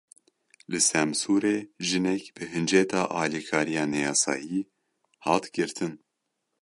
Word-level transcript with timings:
Li 0.71 0.79
Semsûrê 0.89 1.57
jinek 1.87 2.23
bi 2.35 2.43
hinceta 2.53 3.01
alîkariya 3.21 3.83
neyasayî 3.93 4.61
hat 5.25 5.45
girtin. 5.55 5.93